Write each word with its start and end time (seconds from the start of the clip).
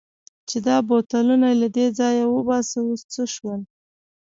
چې 0.49 0.57
دا 0.67 0.77
بوتلونه 0.87 1.47
له 1.61 1.67
دې 1.75 1.87
ځایه 1.99 2.25
وباسه، 2.35 2.77
اوس 2.87 3.01
څه 3.13 3.23
شول؟ 3.33 3.61